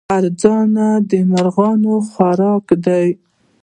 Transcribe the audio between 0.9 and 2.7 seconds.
د مرغانو خوراک